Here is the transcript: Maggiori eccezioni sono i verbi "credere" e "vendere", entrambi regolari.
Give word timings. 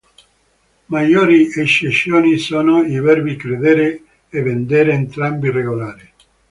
Maggiori 0.89 1.43
eccezioni 1.43 2.35
sono 2.39 2.81
i 2.81 2.99
verbi 2.99 3.35
"credere" 3.35 4.01
e 4.29 4.41
"vendere", 4.41 4.93
entrambi 4.93 5.51
regolari. 5.51 6.09